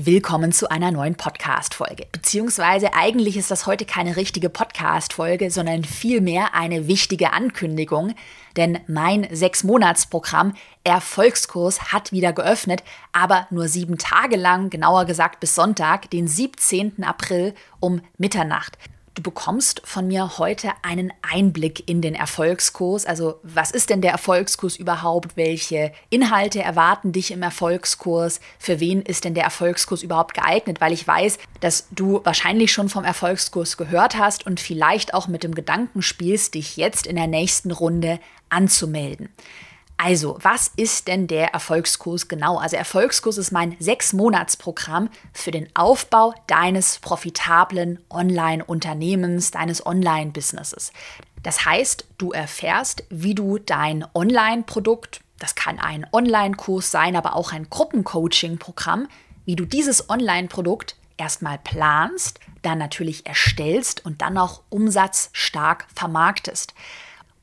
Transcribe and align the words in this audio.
Willkommen 0.00 0.52
zu 0.52 0.70
einer 0.70 0.92
neuen 0.92 1.16
Podcast-Folge. 1.16 2.06
Beziehungsweise 2.12 2.94
eigentlich 2.94 3.36
ist 3.36 3.50
das 3.50 3.66
heute 3.66 3.84
keine 3.84 4.14
richtige 4.14 4.48
Podcast-Folge, 4.48 5.50
sondern 5.50 5.82
vielmehr 5.82 6.54
eine 6.54 6.86
wichtige 6.86 7.32
Ankündigung. 7.32 8.14
Denn 8.56 8.78
mein 8.86 9.26
Sechs-Monats-Programm 9.28 10.54
Erfolgskurs 10.84 11.92
hat 11.92 12.12
wieder 12.12 12.32
geöffnet, 12.32 12.84
aber 13.10 13.48
nur 13.50 13.66
sieben 13.66 13.98
Tage 13.98 14.36
lang, 14.36 14.70
genauer 14.70 15.04
gesagt 15.04 15.40
bis 15.40 15.56
Sonntag, 15.56 16.08
den 16.12 16.28
17. 16.28 17.02
April 17.02 17.52
um 17.80 18.00
Mitternacht. 18.18 18.78
Du 19.18 19.24
bekommst 19.24 19.82
von 19.84 20.06
mir 20.06 20.38
heute 20.38 20.70
einen 20.82 21.12
Einblick 21.22 21.88
in 21.88 22.00
den 22.00 22.14
Erfolgskurs. 22.14 23.04
Also 23.04 23.40
was 23.42 23.72
ist 23.72 23.90
denn 23.90 24.00
der 24.00 24.12
Erfolgskurs 24.12 24.76
überhaupt? 24.76 25.36
Welche 25.36 25.90
Inhalte 26.08 26.62
erwarten 26.62 27.10
dich 27.10 27.32
im 27.32 27.42
Erfolgskurs? 27.42 28.38
Für 28.60 28.78
wen 28.78 29.02
ist 29.02 29.24
denn 29.24 29.34
der 29.34 29.42
Erfolgskurs 29.42 30.04
überhaupt 30.04 30.34
geeignet? 30.34 30.80
Weil 30.80 30.92
ich 30.92 31.04
weiß, 31.04 31.38
dass 31.58 31.88
du 31.90 32.20
wahrscheinlich 32.22 32.70
schon 32.70 32.88
vom 32.88 33.02
Erfolgskurs 33.02 33.76
gehört 33.76 34.16
hast 34.16 34.46
und 34.46 34.60
vielleicht 34.60 35.14
auch 35.14 35.26
mit 35.26 35.42
dem 35.42 35.56
Gedanken 35.56 36.00
spielst, 36.00 36.54
dich 36.54 36.76
jetzt 36.76 37.04
in 37.04 37.16
der 37.16 37.26
nächsten 37.26 37.72
Runde 37.72 38.20
anzumelden. 38.50 39.30
Also, 40.00 40.38
was 40.40 40.70
ist 40.76 41.08
denn 41.08 41.26
der 41.26 41.52
Erfolgskurs 41.52 42.28
genau? 42.28 42.58
Also, 42.58 42.76
Erfolgskurs 42.76 43.36
ist 43.36 43.50
mein 43.50 43.76
Sechs-Monats-Programm 43.80 45.10
für 45.32 45.50
den 45.50 45.68
Aufbau 45.74 46.34
deines 46.46 47.00
profitablen 47.00 47.98
Online-Unternehmens, 48.08 49.50
deines 49.50 49.84
Online-Businesses. 49.84 50.92
Das 51.42 51.64
heißt, 51.64 52.06
du 52.16 52.30
erfährst, 52.30 53.02
wie 53.10 53.34
du 53.34 53.58
dein 53.58 54.06
Online-Produkt, 54.14 55.20
das 55.40 55.56
kann 55.56 55.80
ein 55.80 56.06
Online-Kurs 56.12 56.92
sein, 56.92 57.16
aber 57.16 57.34
auch 57.34 57.52
ein 57.52 57.68
Gruppencoaching-Programm, 57.68 59.08
wie 59.46 59.56
du 59.56 59.64
dieses 59.64 60.08
Online-Produkt 60.08 60.94
erstmal 61.16 61.58
planst, 61.58 62.38
dann 62.62 62.78
natürlich 62.78 63.26
erstellst 63.26 64.04
und 64.04 64.22
dann 64.22 64.38
auch 64.38 64.62
umsatzstark 64.68 65.86
vermarktest. 65.92 66.72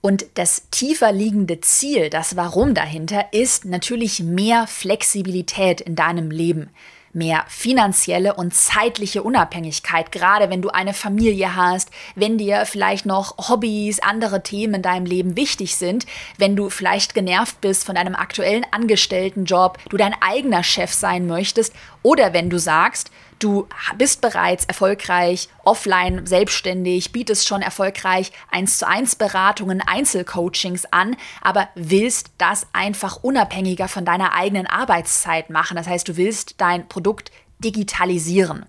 Und 0.05 0.27
das 0.35 0.69
tiefer 0.69 1.11
liegende 1.11 1.61
Ziel, 1.61 2.11
das 2.11 2.35
Warum 2.35 2.75
dahinter, 2.75 3.33
ist 3.33 3.65
natürlich 3.65 4.19
mehr 4.19 4.67
Flexibilität 4.67 5.81
in 5.81 5.95
deinem 5.95 6.29
Leben 6.29 6.69
mehr 7.15 7.45
finanzielle 7.47 8.35
und 8.35 8.53
zeitliche 8.53 9.23
Unabhängigkeit, 9.23 10.11
gerade 10.11 10.49
wenn 10.49 10.61
du 10.61 10.69
eine 10.69 10.93
Familie 10.93 11.55
hast, 11.55 11.89
wenn 12.13 12.37
dir 12.37 12.65
vielleicht 12.65 13.05
noch 13.05 13.49
Hobbys, 13.49 14.01
andere 14.01 14.43
Themen 14.43 14.75
in 14.75 14.81
deinem 14.81 15.05
Leben 15.05 15.37
wichtig 15.37 15.77
sind, 15.77 16.05
wenn 16.37 16.57
du 16.57 16.69
vielleicht 16.69 17.13
genervt 17.13 17.61
bist 17.61 17.85
von 17.85 17.95
deinem 17.95 18.15
aktuellen 18.15 18.65
Angestelltenjob, 18.69 19.79
du 19.89 19.95
dein 19.95 20.13
eigener 20.19 20.61
Chef 20.61 20.91
sein 20.91 21.25
möchtest 21.25 21.73
oder 22.03 22.33
wenn 22.33 22.49
du 22.49 22.59
sagst, 22.59 23.11
Du 23.39 23.67
bist 23.97 24.21
bereits 24.21 24.65
erfolgreich 24.65 25.49
offline, 25.63 26.25
selbstständig, 26.25 27.11
bietest 27.11 27.47
schon 27.47 27.61
erfolgreich 27.61 28.31
1 28.51 28.77
zu 28.77 28.87
1 28.87 29.17
Beratungen, 29.17 29.81
Einzelcoachings 29.81 30.85
an, 30.91 31.17
aber 31.41 31.67
willst 31.75 32.31
das 32.37 32.67
einfach 32.71 33.23
unabhängiger 33.23 33.87
von 33.87 34.05
deiner 34.05 34.33
eigenen 34.33 34.67
Arbeitszeit 34.67 35.49
machen. 35.49 35.75
Das 35.75 35.87
heißt, 35.87 36.07
du 36.07 36.15
willst 36.17 36.55
dein 36.59 36.87
Produkt 36.87 37.31
digitalisieren. 37.59 38.65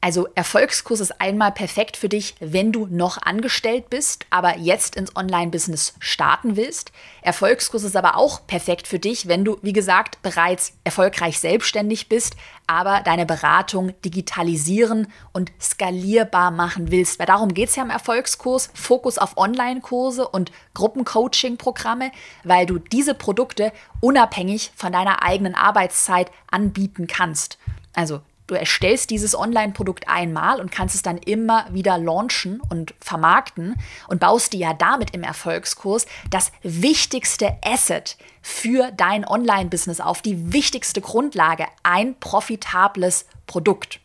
Also 0.00 0.28
Erfolgskurs 0.36 1.00
ist 1.00 1.20
einmal 1.20 1.50
perfekt 1.50 1.96
für 1.96 2.08
dich, 2.08 2.36
wenn 2.38 2.70
du 2.70 2.86
noch 2.86 3.20
angestellt 3.20 3.90
bist, 3.90 4.26
aber 4.30 4.56
jetzt 4.56 4.94
ins 4.94 5.16
Online-Business 5.16 5.94
starten 5.98 6.54
willst. 6.54 6.92
Erfolgskurs 7.20 7.82
ist 7.82 7.96
aber 7.96 8.16
auch 8.16 8.46
perfekt 8.46 8.86
für 8.86 9.00
dich, 9.00 9.26
wenn 9.26 9.44
du, 9.44 9.58
wie 9.62 9.72
gesagt, 9.72 10.22
bereits 10.22 10.74
erfolgreich 10.84 11.40
selbstständig 11.40 12.08
bist, 12.08 12.36
aber 12.68 13.00
deine 13.04 13.26
Beratung 13.26 13.92
digitalisieren 14.02 15.08
und 15.32 15.50
skalierbar 15.60 16.52
machen 16.52 16.92
willst. 16.92 17.18
Weil 17.18 17.26
darum 17.26 17.52
geht 17.52 17.70
es 17.70 17.74
ja 17.74 17.82
im 17.82 17.90
Erfolgskurs. 17.90 18.70
Fokus 18.74 19.18
auf 19.18 19.36
Online-Kurse 19.36 20.28
und 20.28 20.52
Gruppencoaching-Programme, 20.74 22.12
weil 22.44 22.66
du 22.66 22.78
diese 22.78 23.14
Produkte 23.14 23.72
unabhängig 24.00 24.70
von 24.76 24.92
deiner 24.92 25.24
eigenen 25.24 25.56
Arbeitszeit 25.56 26.30
anbieten 26.48 27.08
kannst. 27.08 27.58
Also 27.94 28.20
Du 28.48 28.54
erstellst 28.54 29.10
dieses 29.10 29.38
Online-Produkt 29.38 30.08
einmal 30.08 30.58
und 30.58 30.72
kannst 30.72 30.94
es 30.94 31.02
dann 31.02 31.18
immer 31.18 31.66
wieder 31.70 31.98
launchen 31.98 32.62
und 32.70 32.94
vermarkten 32.98 33.76
und 34.08 34.20
baust 34.20 34.54
dir 34.54 34.60
ja 34.60 34.72
damit 34.72 35.14
im 35.14 35.22
Erfolgskurs 35.22 36.06
das 36.30 36.50
wichtigste 36.62 37.58
Asset 37.62 38.16
für 38.40 38.90
dein 38.96 39.26
Online-Business 39.26 40.00
auf, 40.00 40.22
die 40.22 40.50
wichtigste 40.50 41.02
Grundlage, 41.02 41.66
ein 41.82 42.18
profitables 42.18 43.26
Produkt. 43.46 44.00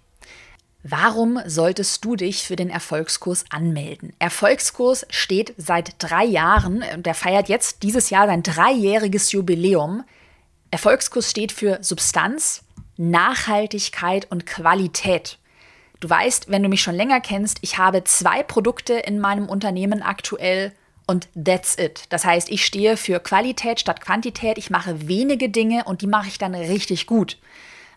Warum 0.83 1.39
solltest 1.45 2.03
du 2.03 2.17
dich 2.17 2.43
für 2.43 2.57
den 2.57 2.69
Erfolgskurs 2.69 3.45
anmelden? 3.49 4.11
Erfolgskurs 4.19 5.05
steht 5.09 5.53
seit 5.55 5.95
drei 5.99 6.25
Jahren 6.25 6.83
und 6.93 7.05
der 7.05 7.15
feiert 7.15 7.47
jetzt 7.47 7.81
dieses 7.83 8.09
Jahr 8.09 8.27
sein 8.27 8.43
dreijähriges 8.43 9.31
Jubiläum. 9.31 10.03
Erfolgskurs 10.69 11.29
steht 11.31 11.53
für 11.53 11.77
Substanz, 11.81 12.62
Nachhaltigkeit 12.97 14.29
und 14.29 14.45
Qualität. 14.45 15.39
Du 15.99 16.09
weißt, 16.09 16.49
wenn 16.49 16.63
du 16.63 16.69
mich 16.69 16.81
schon 16.81 16.95
länger 16.95 17.21
kennst, 17.21 17.59
ich 17.61 17.77
habe 17.77 18.03
zwei 18.03 18.43
Produkte 18.43 18.93
in 18.93 19.19
meinem 19.19 19.47
Unternehmen 19.47 20.01
aktuell 20.01 20.73
und 21.07 21.27
that's 21.33 21.77
it. 21.77 22.03
Das 22.09 22.25
heißt, 22.25 22.49
ich 22.49 22.65
stehe 22.65 22.97
für 22.97 23.19
Qualität 23.19 23.79
statt 23.79 24.01
Quantität. 24.01 24.57
Ich 24.57 24.69
mache 24.69 25.07
wenige 25.07 25.49
Dinge 25.49 25.83
und 25.85 26.01
die 26.01 26.07
mache 26.07 26.27
ich 26.27 26.37
dann 26.37 26.55
richtig 26.55 27.07
gut. 27.07 27.37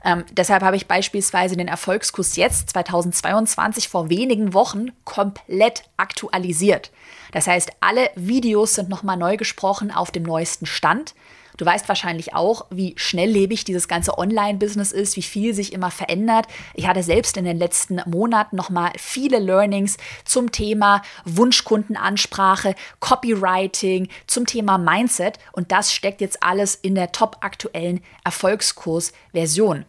Ähm, 0.04 0.24
deshalb 0.30 0.62
habe 0.62 0.76
ich 0.76 0.86
beispielsweise 0.86 1.56
den 1.56 1.68
Erfolgskurs 1.68 2.36
jetzt 2.36 2.70
2022 2.70 3.88
vor 3.88 4.08
wenigen 4.08 4.54
Wochen 4.54 4.92
komplett 5.04 5.82
aktualisiert. 5.96 6.92
Das 7.32 7.48
heißt, 7.48 7.72
alle 7.80 8.10
Videos 8.14 8.74
sind 8.74 8.88
nochmal 8.88 9.16
neu 9.16 9.36
gesprochen 9.36 9.90
auf 9.90 10.10
dem 10.12 10.22
neuesten 10.22 10.66
Stand. 10.66 11.14
Du 11.56 11.64
weißt 11.64 11.88
wahrscheinlich 11.88 12.34
auch, 12.34 12.66
wie 12.70 12.94
schnelllebig 12.96 13.64
dieses 13.64 13.88
ganze 13.88 14.18
Online-Business 14.18 14.92
ist, 14.92 15.16
wie 15.16 15.22
viel 15.22 15.54
sich 15.54 15.72
immer 15.72 15.90
verändert. 15.90 16.46
Ich 16.74 16.86
hatte 16.86 17.02
selbst 17.02 17.36
in 17.36 17.44
den 17.44 17.58
letzten 17.58 18.00
Monaten 18.06 18.56
nochmal 18.56 18.92
viele 18.98 19.38
Learnings 19.38 19.96
zum 20.24 20.52
Thema 20.52 21.02
Wunschkundenansprache, 21.24 22.74
Copywriting, 23.00 24.08
zum 24.26 24.46
Thema 24.46 24.78
Mindset 24.78 25.38
und 25.52 25.72
das 25.72 25.92
steckt 25.92 26.20
jetzt 26.20 26.42
alles 26.42 26.74
in 26.74 26.94
der 26.94 27.12
top 27.12 27.38
aktuellen 27.40 28.02
Erfolgskurs-Version. 28.24 29.84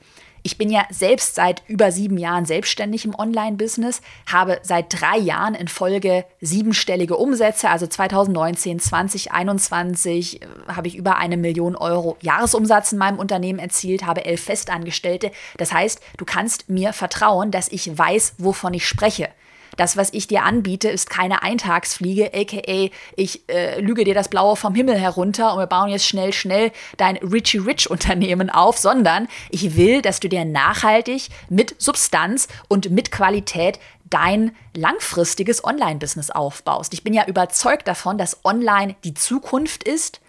Ich 0.48 0.58
bin 0.58 0.70
ja 0.70 0.86
selbst 0.90 1.36
seit 1.36 1.62
über 1.68 1.92
sieben 1.92 2.18
Jahren 2.18 2.46
selbstständig 2.46 3.04
im 3.04 3.14
Online-Business, 3.14 4.00
habe 4.32 4.62
seit 4.64 5.02
drei 5.02 5.18
Jahren 5.18 5.56
in 5.56 5.68
Folge 5.68 6.24
siebenstellige 6.40 7.18
Umsätze, 7.18 7.70
also 7.70 7.86
2019, 7.86 8.80
2021 8.80 10.42
äh, 10.42 10.46
habe 10.70 10.88
ich 10.88 10.96
über 10.96 11.18
eine 11.18 11.36
Million 11.36 11.76
Euro 11.76 12.16
Jahresumsatz 12.22 12.94
in 12.94 12.98
meinem 12.98 13.20
Unternehmen 13.20 13.60
erzielt, 13.60 14.06
habe 14.06 14.24
elf 14.24 14.42
Festangestellte. 14.42 15.32
Das 15.58 15.74
heißt, 15.74 16.00
du 16.16 16.24
kannst 16.24 16.70
mir 16.70 16.94
vertrauen, 16.94 17.52
dass 17.52 17.68
ich 17.68 17.98
weiß, 17.98 18.36
wovon 18.38 18.74
ich 18.74 18.88
spreche. 18.88 19.28
Das, 19.78 19.96
was 19.96 20.12
ich 20.12 20.28
dir 20.28 20.44
anbiete, 20.44 20.90
ist 20.90 21.10
keine 21.10 21.44
Eintagsfliege, 21.44 22.32
aka 22.34 22.90
ich 23.16 23.48
äh, 23.48 23.80
lüge 23.80 24.04
dir 24.04 24.14
das 24.14 24.28
Blaue 24.28 24.56
vom 24.56 24.76
Himmel 24.76 24.98
herunter 24.98 25.54
und 25.54 25.60
wir 25.60 25.68
bauen 25.68 25.90
jetzt 25.90 26.06
schnell, 26.06 26.34
schnell 26.34 26.72
dein 26.98 27.18
Richie 27.18 27.60
Rich 27.60 27.90
Unternehmen 27.90 28.50
auf, 28.50 28.78
sondern 28.78 29.28
ich 29.50 29.78
will, 29.78 30.02
dass 30.02 30.20
du 30.20 30.28
dir 30.28 30.44
nachhaltig 30.44 31.30
mit 31.50 31.76
Substanz 31.78 32.48
und 32.68 32.90
mit 32.90 33.12
Qualität 33.12 33.80
dein 34.10 34.56
langfristiges 34.76 35.64
Online-Business 35.64 36.32
aufbaust. 36.32 36.94
Ich 36.94 37.04
bin 37.04 37.14
ja 37.14 37.26
überzeugt 37.26 37.88
davon, 37.88 38.18
dass 38.18 38.44
Online 38.44 38.96
die 39.04 39.14
Zukunft 39.14 39.84
ist. 39.84 40.22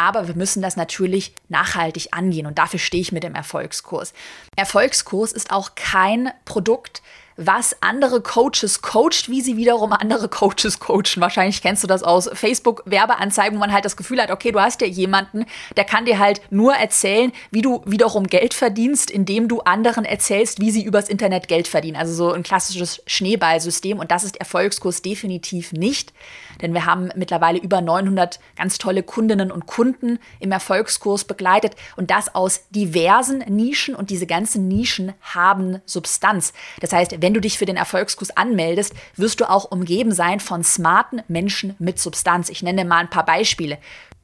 Aber 0.00 0.28
wir 0.28 0.36
müssen 0.36 0.62
das 0.62 0.76
natürlich 0.76 1.34
nachhaltig 1.48 2.10
angehen 2.12 2.46
und 2.46 2.56
dafür 2.58 2.78
stehe 2.78 3.00
ich 3.00 3.10
mit 3.10 3.24
dem 3.24 3.34
Erfolgskurs. 3.34 4.12
Erfolgskurs 4.54 5.32
ist 5.32 5.50
auch 5.50 5.74
kein 5.74 6.30
Produkt, 6.44 7.02
was 7.38 7.76
andere 7.80 8.20
Coaches 8.20 8.82
coacht, 8.82 9.28
wie 9.28 9.40
sie 9.40 9.56
wiederum 9.56 9.92
andere 9.92 10.28
Coaches 10.28 10.80
coachen. 10.80 11.20
Wahrscheinlich 11.20 11.62
kennst 11.62 11.84
du 11.84 11.86
das 11.86 12.02
aus 12.02 12.28
Facebook-Werbeanzeigen, 12.32 13.56
wo 13.56 13.60
man 13.60 13.72
halt 13.72 13.84
das 13.84 13.96
Gefühl 13.96 14.20
hat, 14.20 14.32
okay, 14.32 14.50
du 14.50 14.60
hast 14.60 14.80
ja 14.80 14.88
jemanden, 14.88 15.46
der 15.76 15.84
kann 15.84 16.04
dir 16.04 16.18
halt 16.18 16.40
nur 16.50 16.74
erzählen, 16.74 17.32
wie 17.52 17.62
du 17.62 17.80
wiederum 17.86 18.26
Geld 18.26 18.54
verdienst, 18.54 19.08
indem 19.08 19.46
du 19.46 19.60
anderen 19.60 20.04
erzählst, 20.04 20.60
wie 20.60 20.72
sie 20.72 20.82
übers 20.82 21.08
Internet 21.08 21.46
Geld 21.46 21.68
verdienen. 21.68 21.96
Also 21.96 22.12
so 22.12 22.32
ein 22.32 22.42
klassisches 22.42 23.02
Schneeballsystem 23.06 24.00
und 24.00 24.10
das 24.10 24.24
ist 24.24 24.36
Erfolgskurs 24.36 25.00
definitiv 25.00 25.72
nicht, 25.72 26.12
denn 26.60 26.74
wir 26.74 26.86
haben 26.86 27.10
mittlerweile 27.16 27.58
über 27.58 27.80
900 27.80 28.40
ganz 28.56 28.78
tolle 28.78 29.02
Kundinnen 29.02 29.50
und 29.50 29.66
Kunden 29.66 30.18
im 30.40 30.52
Erfolgskurs 30.52 31.24
begleitet 31.24 31.74
und 31.96 32.10
das 32.10 32.34
aus 32.34 32.68
diversen 32.70 33.38
Nischen 33.48 33.94
und 33.94 34.10
diese 34.10 34.26
ganzen 34.26 34.68
Nischen 34.68 35.12
haben 35.20 35.80
Substanz. 35.86 36.52
Das 36.80 36.92
heißt, 36.92 37.20
wenn 37.20 37.34
du 37.34 37.40
dich 37.40 37.58
für 37.58 37.66
den 37.66 37.76
Erfolgskurs 37.76 38.36
anmeldest, 38.36 38.94
wirst 39.16 39.40
du 39.40 39.48
auch 39.48 39.70
umgeben 39.70 40.12
sein 40.12 40.40
von 40.40 40.64
smarten 40.64 41.22
Menschen 41.28 41.74
mit 41.78 41.98
Substanz. 41.98 42.48
Ich 42.48 42.62
nenne 42.62 42.84
mal 42.84 42.98
ein 42.98 43.10
paar 43.10 43.24
Beispiele. 43.24 43.78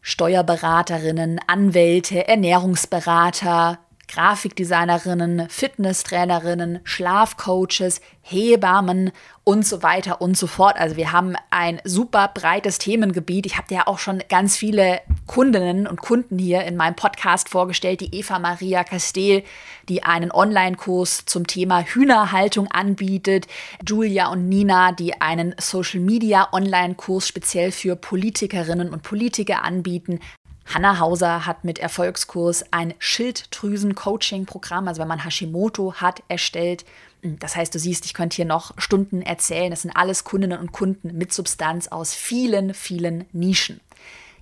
Steuerberaterinnen, 0.06 1.40
Anwälte, 1.46 2.28
Ernährungsberater, 2.28 3.78
Grafikdesignerinnen, 4.09 5.49
Fitnesstrainerinnen, 5.49 6.81
Schlafcoaches, 6.85 8.01
Hebammen 8.23 9.12
und 9.45 9.67
so 9.67 9.83
weiter 9.83 10.23
und 10.23 10.37
so 10.37 10.47
fort. 10.47 10.77
Also 10.79 10.97
wir 10.97 11.12
haben 11.12 11.37
ein 11.51 11.81
super 11.85 12.31
breites 12.33 12.79
Themengebiet. 12.79 13.45
Ich 13.45 13.56
habe 13.56 13.69
dir 13.69 13.75
ja 13.75 13.87
auch 13.87 13.99
schon 13.99 14.23
ganz 14.31 14.56
viele 14.56 15.01
Kundinnen 15.27 15.87
und 15.87 16.01
Kunden 16.01 16.39
hier 16.39 16.65
in 16.65 16.77
meinem 16.77 16.97
Podcast 16.97 17.51
vorgestellt. 17.51 18.01
Die 18.01 18.15
Eva 18.15 18.39
Maria 18.39 18.83
Castel, 18.85 19.43
die 19.91 20.03
einen 20.03 20.33
Online-Kurs 20.33 21.27
zum 21.27 21.47
Thema 21.47 21.83
Hühnerhaltung 21.83 22.69
anbietet. 22.69 23.47
Julia 23.87 24.29
und 24.29 24.49
Nina, 24.49 24.93
die 24.93 25.21
einen 25.21 25.55
Social-Media-Online-Kurs 25.61 27.29
speziell 27.29 27.73
für 27.73 27.97
Politikerinnen 27.97 28.91
und 28.91 29.03
Politiker 29.03 29.62
anbieten. 29.62 30.21
Hanna 30.66 30.99
Hauser 30.99 31.46
hat 31.46 31.64
mit 31.64 31.78
Erfolgskurs 31.78 32.64
ein 32.70 32.94
Schilddrüsen-Coaching-Programm, 32.99 34.88
also 34.88 35.00
wenn 35.00 35.08
man 35.08 35.25
Hashimoto 35.25 35.94
hat, 35.94 36.22
erstellt. 36.28 36.84
Das 37.22 37.56
heißt, 37.56 37.75
du 37.75 37.78
siehst, 37.78 38.05
ich 38.06 38.14
könnte 38.14 38.37
hier 38.37 38.44
noch 38.44 38.72
Stunden 38.78 39.22
erzählen. 39.22 39.70
Das 39.70 39.82
sind 39.82 39.96
alles 39.96 40.25
Kundinnen 40.25 40.58
und 40.58 40.72
Kunden 40.72 41.16
mit 41.16 41.32
Substanz 41.32 41.88
aus 41.88 42.14
vielen, 42.14 42.75
vielen 42.75 43.25
Nischen. 43.32 43.81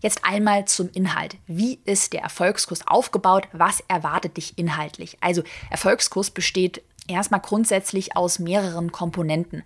Jetzt 0.01 0.25
einmal 0.25 0.65
zum 0.65 0.91
Inhalt. 0.93 1.37
Wie 1.47 1.79
ist 1.85 2.13
der 2.13 2.23
Erfolgskurs 2.23 2.87
aufgebaut? 2.87 3.47
Was 3.53 3.85
erwartet 3.87 4.37
dich 4.37 4.59
inhaltlich? 4.59 5.17
Also 5.21 5.45
Erfolgskurs 5.71 6.31
besteht 6.31 6.83
erstmal 7.07 7.41
grundsätzlich 7.41 8.17
aus 8.17 8.41
mehreren 8.41 8.91
Komponenten. 8.91 9.63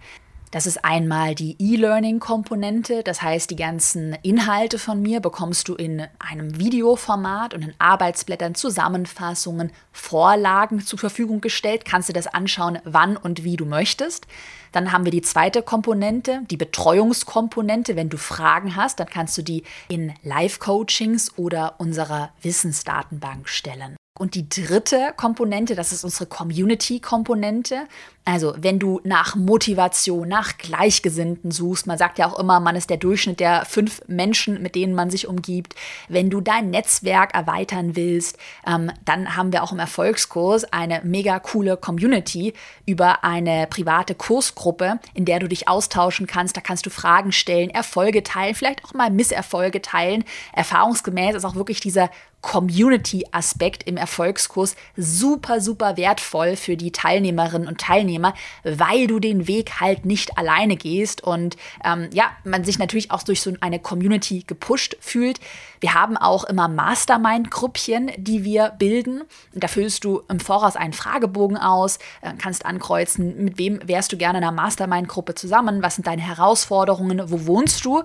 Das 0.52 0.66
ist 0.66 0.84
einmal 0.84 1.34
die 1.34 1.56
E-Learning-Komponente, 1.58 3.02
das 3.02 3.20
heißt, 3.20 3.50
die 3.50 3.56
ganzen 3.56 4.16
Inhalte 4.22 4.78
von 4.78 5.02
mir 5.02 5.20
bekommst 5.20 5.68
du 5.68 5.74
in 5.74 6.06
einem 6.18 6.58
Videoformat 6.58 7.52
und 7.52 7.62
in 7.62 7.74
Arbeitsblättern, 7.78 8.54
Zusammenfassungen, 8.54 9.72
Vorlagen 9.92 10.80
zur 10.80 11.00
Verfügung 11.00 11.40
gestellt. 11.40 11.84
Kannst 11.84 12.08
du 12.08 12.12
das 12.12 12.28
anschauen, 12.28 12.78
wann 12.84 13.16
und 13.16 13.42
wie 13.42 13.56
du 13.56 13.66
möchtest. 13.66 14.26
Dann 14.70 14.92
haben 14.92 15.04
wir 15.04 15.12
die 15.12 15.22
zweite 15.22 15.62
Komponente, 15.62 16.42
die 16.50 16.56
Betreuungskomponente. 16.56 17.96
Wenn 17.96 18.08
du 18.08 18.16
Fragen 18.16 18.76
hast, 18.76 19.00
dann 19.00 19.08
kannst 19.08 19.36
du 19.36 19.42
die 19.42 19.64
in 19.88 20.14
Live-Coachings 20.22 21.36
oder 21.36 21.74
unserer 21.78 22.30
Wissensdatenbank 22.42 23.48
stellen. 23.48 23.96
Und 24.18 24.34
die 24.34 24.48
dritte 24.48 25.12
Komponente, 25.16 25.74
das 25.74 25.92
ist 25.92 26.04
unsere 26.04 26.26
Community-Komponente. 26.26 27.86
Also 28.24 28.54
wenn 28.56 28.80
du 28.80 29.00
nach 29.04 29.36
Motivation, 29.36 30.26
nach 30.26 30.58
Gleichgesinnten 30.58 31.52
suchst, 31.52 31.86
man 31.86 31.96
sagt 31.96 32.18
ja 32.18 32.26
auch 32.26 32.38
immer, 32.38 32.58
man 32.58 32.74
ist 32.74 32.90
der 32.90 32.96
Durchschnitt 32.96 33.38
der 33.38 33.64
fünf 33.66 34.02
Menschen, 34.08 34.60
mit 34.62 34.74
denen 34.74 34.94
man 34.94 35.10
sich 35.10 35.28
umgibt. 35.28 35.76
Wenn 36.08 36.28
du 36.28 36.40
dein 36.40 36.70
Netzwerk 36.70 37.34
erweitern 37.34 37.94
willst, 37.94 38.36
ähm, 38.66 38.90
dann 39.04 39.36
haben 39.36 39.52
wir 39.52 39.62
auch 39.62 39.70
im 39.70 39.78
Erfolgskurs 39.78 40.64
eine 40.72 41.02
mega 41.04 41.38
coole 41.38 41.76
Community 41.76 42.54
über 42.84 43.22
eine 43.22 43.68
private 43.68 44.16
Kursgruppe, 44.16 44.98
in 45.14 45.24
der 45.24 45.38
du 45.38 45.46
dich 45.46 45.68
austauschen 45.68 46.26
kannst. 46.26 46.56
Da 46.56 46.60
kannst 46.60 46.84
du 46.86 46.90
Fragen 46.90 47.30
stellen, 47.30 47.70
Erfolge 47.70 48.24
teilen, 48.24 48.56
vielleicht 48.56 48.84
auch 48.84 48.94
mal 48.94 49.10
Misserfolge 49.10 49.82
teilen. 49.82 50.24
Erfahrungsgemäß 50.52 51.36
ist 51.36 51.44
auch 51.44 51.54
wirklich 51.54 51.78
dieser 51.78 52.10
Community-Aspekt 52.42 53.82
im 53.84 53.96
Erfolgskurs 53.96 54.76
super, 54.96 55.60
super 55.60 55.96
wertvoll 55.96 56.56
für 56.56 56.76
die 56.76 56.92
Teilnehmerinnen 56.92 57.66
und 57.66 57.80
Teilnehmer, 57.80 58.34
weil 58.62 59.08
du 59.08 59.18
den 59.18 59.48
Weg 59.48 59.80
halt 59.80 60.04
nicht 60.04 60.38
alleine 60.38 60.76
gehst 60.76 61.24
und 61.24 61.56
ähm, 61.84 62.08
ja, 62.12 62.30
man 62.44 62.64
sich 62.64 62.78
natürlich 62.78 63.10
auch 63.10 63.24
durch 63.24 63.40
so 63.40 63.52
eine 63.60 63.80
Community 63.80 64.44
gepusht 64.46 64.96
fühlt. 65.00 65.40
Wir 65.80 65.94
haben 65.94 66.16
auch 66.16 66.44
immer 66.44 66.68
Mastermind-Gruppchen, 66.68 68.12
die 68.16 68.44
wir 68.44 68.70
bilden. 68.78 69.22
Da 69.52 69.68
füllst 69.68 70.04
du 70.04 70.22
im 70.28 70.40
Voraus 70.40 70.76
einen 70.76 70.92
Fragebogen 70.92 71.56
aus, 71.56 71.98
äh, 72.22 72.32
kannst 72.38 72.64
ankreuzen, 72.64 73.44
mit 73.44 73.58
wem 73.58 73.80
wärst 73.86 74.12
du 74.12 74.16
gerne 74.16 74.38
in 74.38 74.44
einer 74.44 74.52
Mastermind-Gruppe 74.52 75.34
zusammen, 75.34 75.82
was 75.82 75.96
sind 75.96 76.06
deine 76.06 76.22
Herausforderungen, 76.22 77.22
wo 77.30 77.46
wohnst 77.46 77.84
du? 77.84 78.04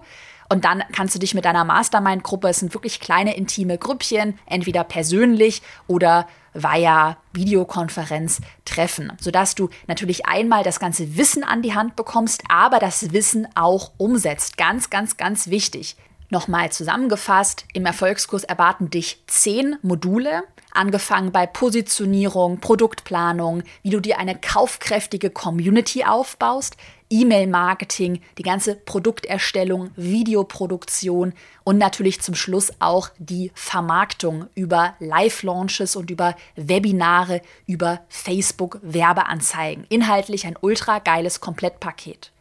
Und 0.51 0.65
dann 0.65 0.83
kannst 0.91 1.15
du 1.15 1.19
dich 1.19 1.33
mit 1.33 1.45
deiner 1.45 1.63
Mastermind-Gruppe, 1.63 2.49
es 2.49 2.59
sind 2.59 2.73
wirklich 2.73 2.99
kleine 2.99 3.37
intime 3.37 3.77
Grüppchen, 3.77 4.37
entweder 4.45 4.83
persönlich 4.83 5.61
oder 5.87 6.27
via 6.53 7.15
Videokonferenz 7.31 8.41
treffen, 8.65 9.13
sodass 9.21 9.55
du 9.55 9.69
natürlich 9.87 10.25
einmal 10.25 10.63
das 10.63 10.81
ganze 10.81 11.15
Wissen 11.15 11.45
an 11.45 11.61
die 11.61 11.73
Hand 11.73 11.95
bekommst, 11.95 12.43
aber 12.49 12.79
das 12.79 13.13
Wissen 13.13 13.47
auch 13.55 13.93
umsetzt. 13.95 14.57
Ganz, 14.57 14.89
ganz, 14.89 15.15
ganz 15.15 15.47
wichtig. 15.47 15.95
Nochmal 16.29 16.69
zusammengefasst, 16.69 17.63
im 17.71 17.85
Erfolgskurs 17.85 18.43
erwarten 18.43 18.89
dich 18.89 19.23
zehn 19.27 19.77
Module, 19.81 20.43
angefangen 20.73 21.31
bei 21.31 21.45
Positionierung, 21.45 22.59
Produktplanung, 22.59 23.63
wie 23.83 23.89
du 23.89 24.01
dir 24.01 24.17
eine 24.17 24.35
kaufkräftige 24.35 25.29
Community 25.29 26.03
aufbaust, 26.03 26.75
E-Mail-Marketing, 27.11 28.21
die 28.37 28.43
ganze 28.43 28.75
Produkterstellung, 28.75 29.91
Videoproduktion 29.95 31.33
und 31.63 31.77
natürlich 31.77 32.21
zum 32.21 32.33
Schluss 32.35 32.71
auch 32.79 33.09
die 33.19 33.51
Vermarktung 33.53 34.47
über 34.55 34.95
Live-Launches 34.99 35.95
und 35.95 36.09
über 36.09 36.35
Webinare, 36.55 37.41
über 37.67 38.01
Facebook-Werbeanzeigen. 38.07 39.85
Inhaltlich 39.89 40.47
ein 40.47 40.57
ultra 40.59 40.99
geiles 40.99 41.41
Komplettpaket. 41.41 42.31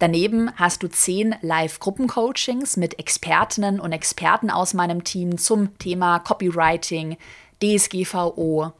Daneben 0.00 0.50
hast 0.56 0.82
du 0.82 0.88
zehn 0.88 1.36
Live-Gruppencoachings 1.42 2.76
mit 2.76 2.98
Expertinnen 2.98 3.78
und 3.78 3.92
Experten 3.92 4.50
aus 4.50 4.74
meinem 4.74 5.04
Team 5.04 5.38
zum 5.38 5.78
Thema 5.78 6.18
Copywriting, 6.18 7.16
DSGVO, 7.62 8.72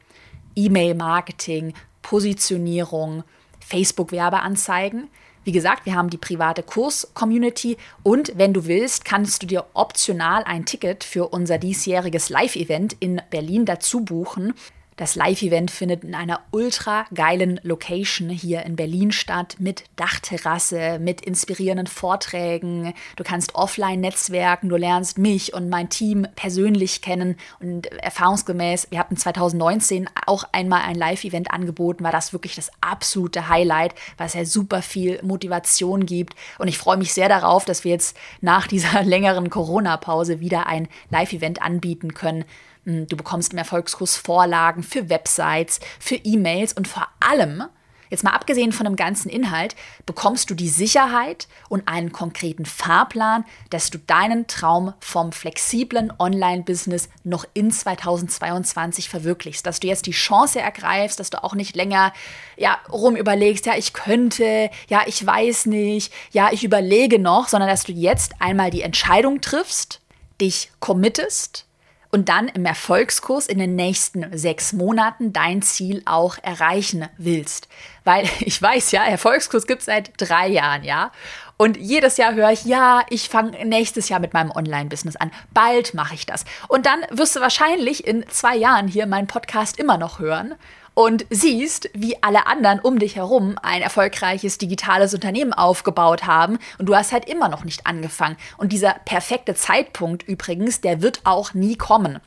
E-Mail-Marketing, 0.57 1.73
Positionierung, 2.01 3.23
Facebook-Werbeanzeigen. 3.65 5.09
Wie 5.43 5.51
gesagt, 5.51 5.85
wir 5.85 5.95
haben 5.95 6.09
die 6.09 6.17
private 6.17 6.63
Kurs-Community 6.63 7.77
und 8.01 8.31
wenn 8.37 8.53
du 8.53 8.65
willst, 8.65 9.03
kannst 9.03 9.43
du 9.43 9.47
dir 9.47 9.65
optional 9.73 10.43
ein 10.45 10.65
Ticket 10.65 11.03
für 11.03 11.27
unser 11.27 11.57
diesjähriges 11.57 12.29
Live-Event 12.29 12.95
in 12.99 13.21
Berlin 13.29 13.65
dazu 13.65 14.05
buchen. 14.05 14.53
Das 14.95 15.15
Live-Event 15.15 15.71
findet 15.71 16.03
in 16.03 16.13
einer 16.13 16.41
ultra 16.51 17.05
geilen 17.13 17.59
Location 17.63 18.29
hier 18.29 18.63
in 18.63 18.75
Berlin 18.75 19.11
statt, 19.11 19.55
mit 19.59 19.85
Dachterrasse, 19.95 20.99
mit 20.99 21.21
inspirierenden 21.21 21.87
Vorträgen. 21.87 22.93
Du 23.15 23.23
kannst 23.23 23.55
offline 23.55 24.01
netzwerken, 24.01 24.69
du 24.69 24.75
lernst 24.75 25.17
mich 25.17 25.53
und 25.53 25.69
mein 25.69 25.89
Team 25.89 26.27
persönlich 26.35 27.01
kennen. 27.01 27.37
Und 27.59 27.87
erfahrungsgemäß, 27.87 28.87
wir 28.91 28.99
hatten 28.99 29.17
2019 29.17 30.09
auch 30.27 30.43
einmal 30.51 30.81
ein 30.83 30.95
Live-Event 30.95 31.51
angeboten, 31.51 32.03
war 32.03 32.11
das 32.11 32.33
wirklich 32.33 32.55
das 32.55 32.71
absolute 32.81 33.49
Highlight, 33.49 33.95
es 34.23 34.33
ja 34.33 34.45
super 34.45 34.81
viel 34.81 35.19
Motivation 35.21 36.05
gibt. 36.05 36.33
Und 36.57 36.69
ich 36.69 36.77
freue 36.77 36.97
mich 36.97 37.13
sehr 37.13 37.27
darauf, 37.27 37.65
dass 37.65 37.83
wir 37.83 37.91
jetzt 37.91 38.15
nach 38.41 38.67
dieser 38.67 39.03
längeren 39.03 39.49
Corona-Pause 39.49 40.39
wieder 40.39 40.67
ein 40.67 40.87
Live-Event 41.09 41.61
anbieten 41.61 42.13
können 42.13 42.45
du 42.85 43.15
bekommst 43.15 43.53
im 43.53 43.59
Erfolgskurs 43.59 44.17
Vorlagen 44.17 44.83
für 44.83 45.09
Websites, 45.09 45.79
für 45.99 46.15
E-Mails 46.15 46.73
und 46.73 46.87
vor 46.87 47.07
allem, 47.19 47.63
jetzt 48.09 48.23
mal 48.23 48.31
abgesehen 48.31 48.71
von 48.71 48.83
dem 48.83 48.95
ganzen 48.95 49.29
Inhalt, 49.29 49.75
bekommst 50.05 50.49
du 50.49 50.53
die 50.53 50.69
Sicherheit 50.69 51.47
und 51.69 51.87
einen 51.87 52.11
konkreten 52.11 52.65
Fahrplan, 52.65 53.45
dass 53.69 53.89
du 53.89 53.97
deinen 53.97 54.47
Traum 54.47 54.93
vom 54.99 55.31
flexiblen 55.31 56.13
Online-Business 56.19 57.09
noch 57.23 57.45
in 57.53 57.71
2022 57.71 59.09
verwirklichst. 59.09 59.65
Dass 59.65 59.79
du 59.79 59.87
jetzt 59.87 60.05
die 60.05 60.11
Chance 60.11 60.59
ergreifst, 60.59 61.19
dass 61.19 61.29
du 61.29 61.43
auch 61.43 61.55
nicht 61.55 61.75
länger 61.75 62.13
ja, 62.57 62.77
rum 62.91 63.15
überlegst, 63.15 63.65
ja, 63.65 63.75
ich 63.75 63.93
könnte, 63.93 64.69
ja, 64.89 65.01
ich 65.07 65.25
weiß 65.25 65.65
nicht, 65.65 66.13
ja, 66.31 66.49
ich 66.51 66.63
überlege 66.63 67.17
noch, 67.17 67.47
sondern 67.47 67.69
dass 67.69 67.83
du 67.83 67.93
jetzt 67.93 68.33
einmal 68.39 68.69
die 68.69 68.83
Entscheidung 68.83 69.41
triffst, 69.41 70.01
dich 70.39 70.71
committest, 70.79 71.65
und 72.13 72.29
dann 72.29 72.47
im 72.47 72.63
Erfolgskurs 72.63 73.47
in 73.47 73.57
den 73.57 73.75
nächsten 73.75 74.37
sechs 74.37 74.71
Monaten 74.71 75.33
dein 75.33 75.63
Ziel 75.63 76.03
auch 76.05 76.37
erreichen 76.43 77.09
willst. 77.17 77.67
Weil 78.03 78.29
ich 78.39 78.61
weiß 78.61 78.91
ja, 78.91 79.03
Erfolgskurs 79.03 79.65
gibt 79.65 79.79
es 79.79 79.87
seit 79.87 80.11
drei 80.17 80.47
Jahren, 80.47 80.83
ja. 80.83 81.11
Und 81.57 81.75
jedes 81.77 82.17
Jahr 82.17 82.35
höre 82.35 82.51
ich, 82.51 82.65
ja, 82.65 83.01
ich 83.09 83.29
fange 83.29 83.65
nächstes 83.65 84.09
Jahr 84.09 84.19
mit 84.19 84.33
meinem 84.33 84.51
Online-Business 84.51 85.15
an. 85.15 85.31
Bald 85.53 85.95
mache 85.95 86.13
ich 86.13 86.25
das. 86.25 86.45
Und 86.67 86.85
dann 86.85 86.99
wirst 87.09 87.35
du 87.35 87.41
wahrscheinlich 87.41 88.05
in 88.05 88.27
zwei 88.29 88.55
Jahren 88.55 88.87
hier 88.87 89.07
meinen 89.07 89.27
Podcast 89.27 89.79
immer 89.79 89.97
noch 89.97 90.19
hören 90.19 90.55
und 90.93 91.25
siehst, 91.29 91.89
wie 91.93 92.21
alle 92.21 92.47
anderen 92.47 92.79
um 92.79 92.99
dich 92.99 93.15
herum 93.15 93.57
ein 93.61 93.81
erfolgreiches 93.81 94.57
digitales 94.57 95.13
Unternehmen 95.13 95.53
aufgebaut 95.53 96.25
haben 96.25 96.59
und 96.77 96.85
du 96.85 96.95
hast 96.95 97.11
halt 97.11 97.27
immer 97.27 97.49
noch 97.49 97.63
nicht 97.63 97.87
angefangen. 97.87 98.37
Und 98.57 98.71
dieser 98.71 98.95
perfekte 99.05 99.55
Zeitpunkt 99.55 100.23
übrigens, 100.23 100.81
der 100.81 101.01
wird 101.01 101.21
auch 101.23 101.53
nie 101.53 101.75
kommen. 101.75 102.19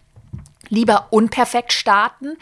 Lieber 0.68 1.08
unperfekt 1.11 1.73
starten, 1.73 2.37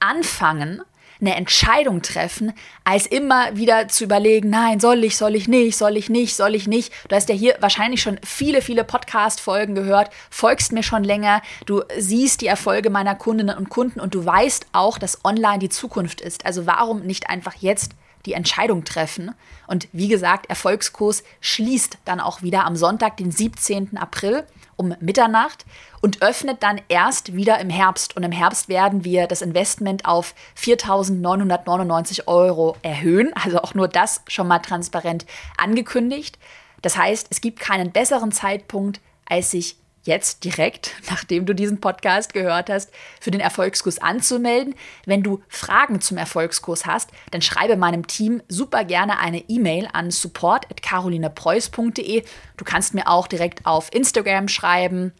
anfangen, 0.00 0.82
eine 1.20 1.34
Entscheidung 1.34 2.02
treffen, 2.02 2.52
als 2.84 3.06
immer 3.06 3.56
wieder 3.56 3.88
zu 3.88 4.04
überlegen, 4.04 4.50
nein, 4.50 4.80
soll 4.80 5.04
ich, 5.04 5.16
soll 5.16 5.34
ich 5.34 5.48
nicht, 5.48 5.76
soll 5.76 5.96
ich 5.96 6.08
nicht, 6.08 6.36
soll 6.36 6.54
ich 6.54 6.66
nicht. 6.66 6.92
Du 7.08 7.16
hast 7.16 7.28
ja 7.28 7.34
hier 7.34 7.56
wahrscheinlich 7.60 8.02
schon 8.02 8.18
viele, 8.24 8.62
viele 8.62 8.84
Podcast-Folgen 8.84 9.74
gehört, 9.74 10.10
folgst 10.30 10.72
mir 10.72 10.82
schon 10.82 11.04
länger, 11.04 11.42
du 11.64 11.82
siehst 11.98 12.40
die 12.40 12.46
Erfolge 12.46 12.90
meiner 12.90 13.14
Kundinnen 13.14 13.56
und 13.56 13.68
Kunden 13.68 14.00
und 14.00 14.14
du 14.14 14.24
weißt 14.24 14.66
auch, 14.72 14.98
dass 14.98 15.24
online 15.24 15.58
die 15.58 15.68
Zukunft 15.68 16.20
ist. 16.20 16.46
Also 16.46 16.66
warum 16.66 17.00
nicht 17.00 17.30
einfach 17.30 17.54
jetzt 17.54 17.92
die 18.26 18.34
Entscheidung 18.34 18.84
treffen? 18.84 19.34
Und 19.66 19.88
wie 19.92 20.08
gesagt, 20.08 20.46
Erfolgskurs 20.50 21.22
schließt 21.40 21.98
dann 22.04 22.20
auch 22.20 22.42
wieder 22.42 22.64
am 22.66 22.76
Sonntag, 22.76 23.16
den 23.16 23.30
17. 23.30 23.96
April 23.96 24.44
um 24.76 24.94
Mitternacht 25.00 25.64
und 26.02 26.22
öffnet 26.22 26.62
dann 26.62 26.80
erst 26.88 27.34
wieder 27.34 27.58
im 27.60 27.70
Herbst. 27.70 28.14
Und 28.16 28.22
im 28.22 28.32
Herbst 28.32 28.68
werden 28.68 29.04
wir 29.04 29.26
das 29.26 29.42
Investment 29.42 30.04
auf 30.04 30.34
4.999 30.58 32.26
Euro 32.26 32.76
erhöhen. 32.82 33.32
Also 33.34 33.62
auch 33.62 33.74
nur 33.74 33.88
das 33.88 34.22
schon 34.28 34.46
mal 34.46 34.58
transparent 34.58 35.24
angekündigt. 35.56 36.38
Das 36.82 36.96
heißt, 36.96 37.28
es 37.30 37.40
gibt 37.40 37.58
keinen 37.58 37.90
besseren 37.90 38.32
Zeitpunkt, 38.32 39.00
als 39.24 39.50
sich 39.50 39.76
jetzt 40.06 40.44
direkt, 40.44 40.92
nachdem 41.10 41.46
du 41.46 41.54
diesen 41.54 41.80
Podcast 41.80 42.32
gehört 42.32 42.70
hast, 42.70 42.90
für 43.20 43.30
den 43.30 43.40
Erfolgskurs 43.40 43.98
anzumelden. 43.98 44.74
Wenn 45.04 45.22
du 45.22 45.42
Fragen 45.48 46.00
zum 46.00 46.16
Erfolgskurs 46.16 46.86
hast, 46.86 47.10
dann 47.30 47.42
schreibe 47.42 47.76
meinem 47.76 48.06
Team 48.06 48.42
super 48.48 48.84
gerne 48.84 49.18
eine 49.18 49.40
E-Mail 49.48 49.88
an 49.92 50.10
support.carolinepreuß.de. 50.10 52.24
Du 52.56 52.64
kannst 52.64 52.94
mir 52.94 53.08
auch 53.08 53.26
direkt 53.26 53.66
auf 53.66 53.92
Instagram 53.92 54.48
schreiben. 54.48 55.12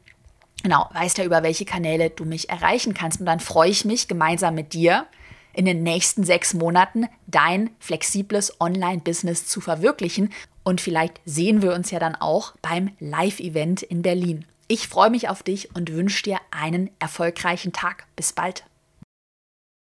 Genau, 0.63 0.89
weißt 0.93 1.19
ja, 1.19 1.25
über 1.25 1.43
welche 1.43 1.65
Kanäle 1.65 2.11
du 2.11 2.25
mich 2.25 2.49
erreichen 2.49 2.95
kannst. 2.95 3.21
Und 3.21 3.27
dann 3.27 3.41
freue 3.41 3.71
ich 3.71 3.85
mich 3.85 4.09
gemeinsam 4.09 4.55
mit 4.55 4.73
dir 4.73 5.07
in 5.53 5.65
den 5.65 5.83
nächsten 5.83 6.25
sechs 6.25 6.55
Monaten 6.55 7.07
dein 7.27 7.71
flexibles 7.79 8.61
Online-Business 8.61 9.47
zu 9.47 9.61
verwirklichen. 9.61 10.33
Und 10.65 10.81
vielleicht 10.81 11.21
sehen 11.25 11.63
wir 11.63 11.75
uns 11.75 11.91
ja 11.91 11.99
dann 11.99 12.15
auch 12.15 12.55
beim 12.63 12.91
Live-Event 12.99 13.83
in 13.83 14.03
Berlin. 14.03 14.45
Ich 14.69 14.89
freue 14.89 15.11
mich 15.11 15.29
auf 15.29 15.43
dich 15.43 15.75
und 15.77 15.93
wünsche 15.93 16.25
dir 16.25 16.39
einen 16.51 16.91
erfolgreichen 16.99 17.73
Tag. 17.73 18.07
Bis 18.17 18.33
bald. 18.33 18.66